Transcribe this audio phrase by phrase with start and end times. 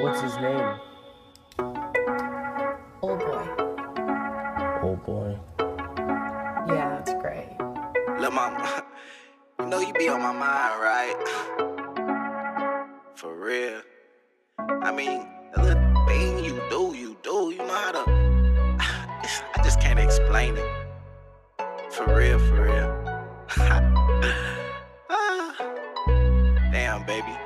[0.00, 0.78] What's his name?
[3.02, 3.48] Old boy.
[4.80, 5.36] Old boy.
[6.68, 7.56] Yeah, it's great.
[8.20, 8.84] Lil' mama,
[9.58, 11.16] you know you be on my mind, right?
[13.16, 13.82] For real.
[14.58, 15.26] I mean,
[15.56, 17.50] the little thing you do, you do.
[17.50, 18.04] You know how to.
[18.78, 20.70] I just can't explain it.
[21.90, 22.94] For real, for real.
[25.10, 25.56] Ah.
[26.70, 27.36] Damn, baby.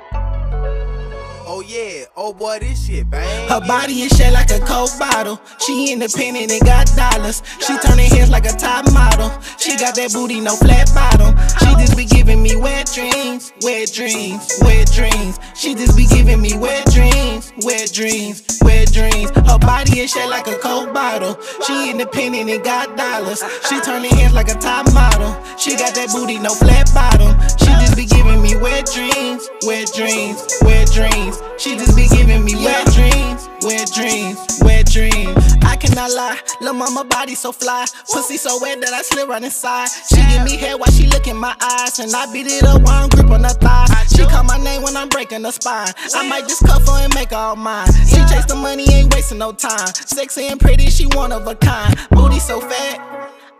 [1.45, 3.49] Oh yeah, oh boy, this shit, bang.
[3.49, 5.41] Her body is shaped like a coke bottle.
[5.59, 7.43] She independent and got dollars.
[7.59, 9.27] She turning heads like a top model.
[9.59, 11.35] She got that booty, no flat bottom.
[11.59, 15.39] She just be giving me wet dreams, wet dreams, wet dreams.
[15.55, 19.29] She just be giving me wet dreams, wet dreams, wet dreams.
[19.31, 21.37] Her body is shaped like a coke bottle.
[21.65, 23.43] She independent and got dollars.
[23.69, 25.33] She turning heads like a top model.
[25.57, 27.35] She got that booty, no flat bottom.
[27.57, 31.41] She just be giving me wet dreams, wet dreams, wet dreams.
[31.57, 35.55] She just be giving me wet dreams, wet dreams, wet dreams.
[35.63, 39.43] I cannot lie, lil' mama body so fly, pussy so wet that I slip right
[39.43, 39.87] inside.
[40.09, 42.81] She give me head while she look in my eyes, and I beat it up
[42.83, 43.85] while I'm grip on her thigh.
[44.15, 45.91] She call my name when I'm breaking her spine.
[46.13, 47.87] I might just cuff her and make her all mine.
[48.07, 49.87] She chase the money, ain't wasting no time.
[49.93, 51.97] Sexy and pretty, she one of a kind.
[52.11, 52.99] Booty so fat,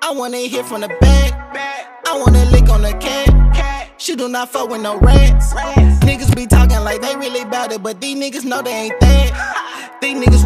[0.01, 1.33] I wanna hear from the back.
[2.05, 3.91] I wanna lick on the cat.
[3.97, 5.53] She do not fuck with no rats.
[6.03, 9.97] Niggas be talking like they really bout it, but these niggas know they ain't that.
[10.01, 10.42] These niggas.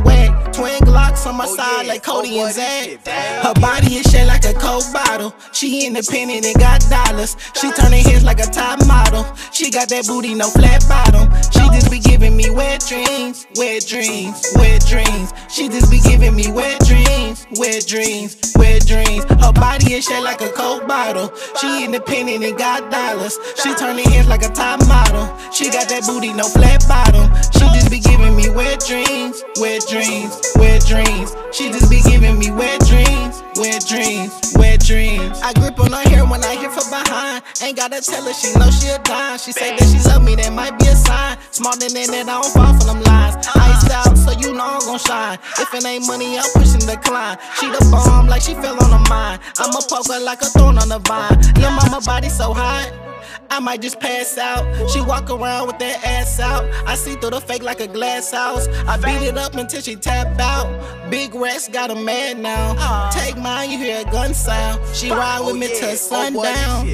[1.24, 1.94] Twin on my Oh, side yeah.
[1.94, 3.08] like Cody Oh, and Zack.
[3.44, 5.34] Her body is shaped like a coke bottle.
[5.52, 7.36] She independent and got dollars.
[7.56, 9.26] She turning heads like a top model.
[9.52, 11.30] She got that booty, no flat bottom.
[11.52, 13.17] She just be giving me wet dreams,
[13.56, 15.34] wet dreams, wet dreams.
[15.50, 19.24] She just be giving me wet dreams, wet dreams, wet dreams.
[19.26, 21.34] Her body is shaped like a coke bottle.
[21.60, 23.38] She independent and got dollars.
[23.62, 25.28] She turning heads like a top model.
[25.52, 27.28] She got that booty, no flat bottom.
[27.52, 31.36] She just be giving me wet dreams, wet dreams, wet dreams.
[31.52, 35.42] She just be giving me wet dreams, wet dreams, wet dreams.
[35.44, 37.44] I grip on her hair when I hit from behind.
[37.62, 39.38] Ain't gotta tell her she know she a dime.
[39.38, 41.27] She say that she love me, that might be a sign.
[41.58, 43.36] Smarter than that, I don't fall for them lines.
[43.56, 45.40] Iced out, so you know I'm gon' shine.
[45.58, 47.40] If it ain't money, I'm pushing the decline.
[47.60, 49.42] She the bomb like she fell on her mind.
[49.58, 51.34] I'ma poke her like a thorn on the vine.
[51.58, 53.07] Lil' mama body so hot.
[53.50, 54.64] I might just pass out.
[54.90, 56.66] She walk around with that ass out.
[56.88, 58.68] I see through the fake like a glass house.
[58.88, 60.68] I beat it up until she tap out.
[61.10, 62.76] Big Rex got her mad now.
[62.78, 63.10] Ah.
[63.14, 64.82] Take mine, you hear a gun sound.
[64.96, 66.88] She ride with Oh, me till Oh, boy, this sundown.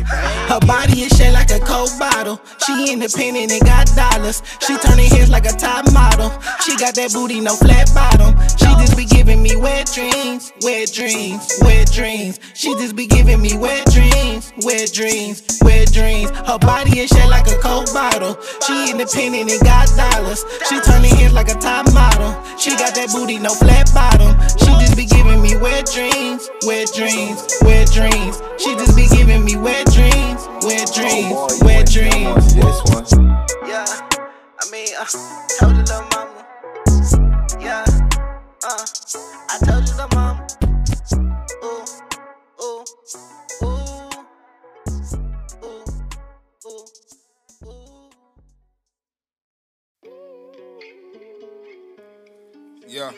[0.47, 2.39] Her body is shaped like a coke bottle.
[2.65, 4.41] She independent and got dollars.
[4.59, 6.29] She turning heads like a top model.
[6.61, 8.37] She got that booty, no flat bottom.
[8.73, 12.39] She just be giving me wet dreams, wet dreams, wet dreams.
[12.55, 16.31] She just be giving me wet dreams, wet dreams, wet dreams.
[16.31, 18.35] Her body is shaped like a coke bottle.
[18.65, 20.43] She independent and got dollars.
[20.67, 22.33] She turning heads like a top model.
[22.57, 24.33] She got that booty, no flat bottom.
[24.57, 28.41] She just be giving me wet dreams, wet dreams, wet dreams.
[28.57, 32.55] She just be giving me wet dreams, wet dreams, boy, you wet dreams.
[32.55, 33.37] This one.
[33.69, 35.05] Yeah, I mean, uh,
[35.59, 36.32] told you, little mama.
[39.53, 40.47] I told you, little mama.
[41.63, 41.85] Ooh,
[42.61, 42.85] ooh,
[43.63, 44.09] ooh,
[45.63, 45.85] ooh,
[46.67, 46.85] ooh,
[47.67, 48.09] ooh.
[52.87, 53.11] Yeah.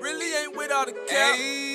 [0.00, 1.36] Really ain't with all the cap.
[1.38, 1.73] Yo,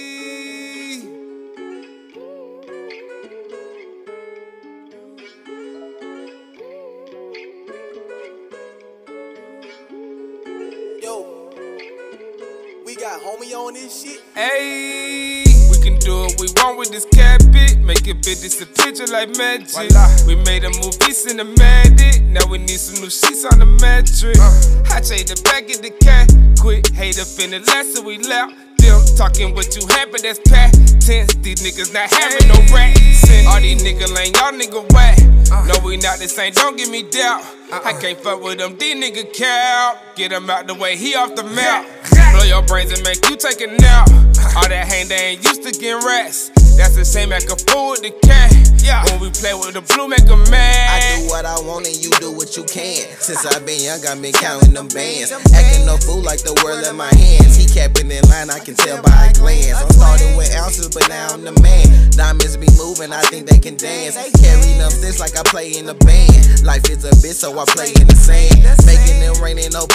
[13.10, 14.22] got homie on this shit.
[14.36, 17.80] Hey, we can do what we want with this cat bit.
[17.80, 19.90] Make it bit, this a picture like magic.
[20.28, 22.22] We made a movie cinematic.
[22.22, 24.40] Now we need some new sheets on the mattress.
[24.40, 24.94] Uh.
[24.94, 26.32] I trade the back of the cat.
[26.60, 28.69] Quick, hater finna last so we left.
[28.90, 31.06] Them talking what you but that's tense.
[31.06, 33.22] These niggas not having no rats.
[33.46, 35.20] All these niggas lame, y'all nigga whack.
[35.68, 37.46] No, we not the same, don't give me doubt.
[37.72, 39.96] I can't fuck with them, these nigga cow.
[40.16, 41.86] Get him out the way, he off the map.
[42.34, 44.10] Blow your brains and make you take a nap.
[44.58, 46.50] All that hang, they ain't used to getting rats.
[46.76, 48.69] That's the same act a fool with the cat.
[48.90, 49.06] Yeah.
[49.06, 51.94] When we play with the blue, make a I I do what I want and
[52.02, 53.06] you do what you can.
[53.22, 55.30] Since I've been young, I've been counting them bands.
[55.54, 57.54] Acting no fool like the world in my hands.
[57.54, 59.78] He capping in line, I can tell by a glance.
[59.78, 61.86] I'm starting with ounces, but now I'm the man.
[62.18, 64.18] Diamonds be moving, I think they can dance.
[64.42, 66.66] Carry them sticks like I play in the band.
[66.66, 68.58] Life is a bitch, so I play in the sand.
[68.90, 69.09] Making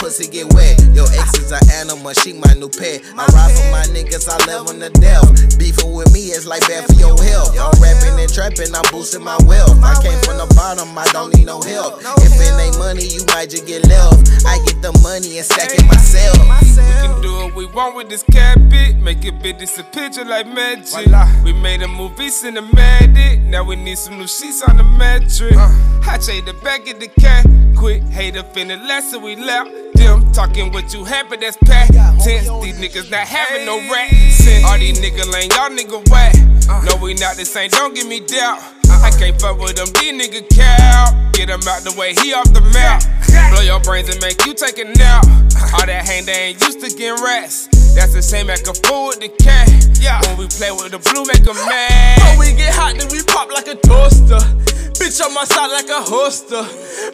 [0.00, 0.80] pussy get wet.
[0.96, 3.04] Your ex is an animal, she my new pet.
[3.12, 5.58] I ride for my niggas, I love them to death.
[5.58, 7.52] Beefing with me is like bad for your health.
[7.60, 9.82] I'm rapping and trapping, I'm boosting my my wealth.
[9.82, 11.98] I came from the bottom, I don't need no help.
[12.18, 14.46] If it ain't money, you might just get left.
[14.46, 16.38] I get the money and stack it myself.
[16.38, 18.96] We can do what we want with this cabbage.
[18.96, 21.06] Make it big, this a picture like magic.
[21.44, 23.42] We made a movie cinematic.
[23.42, 25.56] Now we need some new sheets on the mattress.
[25.56, 26.00] Uh.
[26.06, 27.46] I trade the back of the cat.
[27.84, 29.70] Quit hater finna less so we left.
[29.92, 31.92] Them talking what you happy, that's pack.
[32.24, 34.08] Tense, these niggas not having no rap.
[34.08, 36.32] Since all these niggas lame, y'all nigga whack.
[36.66, 36.80] Uh.
[36.88, 38.56] No, we not the same, don't give me doubt.
[38.88, 39.02] Uh-uh.
[39.04, 41.12] I can't fuck with them, these niggas cow.
[41.34, 43.04] Get him out the way, he off the map.
[43.52, 45.26] Blow your brains and make you take a nap.
[45.26, 45.80] Uh-huh.
[45.80, 47.68] All that hang, they ain't used to getting rest.
[47.94, 49.68] That's the same act a fool with the cat.
[50.00, 50.24] Yeah.
[50.24, 52.32] When we play with the blue, make 'em mad.
[52.32, 54.40] When we get hot, then we pop like a toaster.
[54.98, 56.64] Bitch on my side like a holster.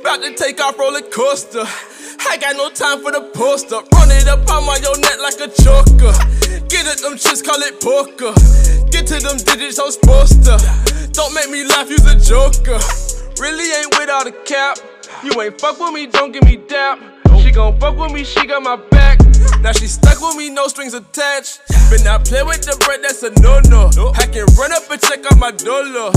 [0.01, 1.65] About to take off roller coaster.
[2.29, 3.77] I got no time for the poster.
[3.93, 6.13] Run it up on my your neck like a choker.
[6.69, 8.33] Get it, them chicks call it poker.
[8.91, 10.57] Get to them digits, I'm supposed to.
[11.13, 12.79] Don't make me laugh, you's a joker.
[13.41, 14.79] Really ain't without a cap.
[15.25, 17.01] You ain't fuck with me, don't give me dap.
[17.41, 19.00] She gon' fuck with me, she got my back.
[19.63, 21.61] Now she stuck with me, no strings attached.
[21.91, 23.91] But not play with the bread, that's a no no.
[24.17, 26.11] I can run up and check out my dollar.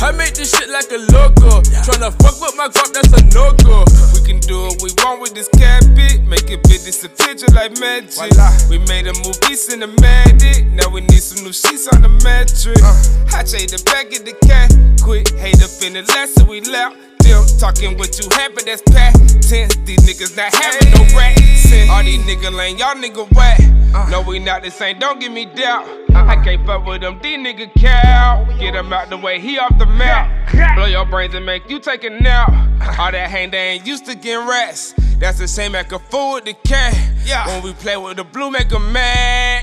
[0.00, 1.60] I make this shit like a logo.
[1.84, 3.84] Tryna fuck with my guap, that's a no go.
[4.14, 6.20] We can do what we want with this cabbage.
[6.22, 6.64] Make it
[7.04, 8.32] a picture like magic.
[8.70, 10.70] We made a movie cinematic.
[10.72, 12.80] Now we need some new sheets on the mattress.
[12.82, 13.36] Uh.
[13.36, 14.72] I trade the back of the cat.
[15.02, 16.96] Quit hater finna less so we left.
[17.38, 19.14] Them talking what you happy, that's pack.
[19.14, 21.06] Tense, these niggas not having no.
[21.54, 23.60] Since all these niggas lame, y'all nigga whack.
[23.94, 24.08] Uh.
[24.10, 25.86] No, we not the same, don't give me doubt.
[26.10, 26.42] I uh-uh.
[26.42, 28.44] can't fuck with them, these niggas cow.
[28.58, 30.50] Get him out the way, he off the map.
[30.74, 32.48] Blow your brains and make you take a nap.
[32.48, 33.04] Uh-huh.
[33.04, 34.96] All that hang, they ain't used to getting rest.
[35.20, 36.92] That's the same act a fool with the cat.
[37.24, 37.46] Yeah.
[37.46, 39.57] When we play with the blue, make 'em mad.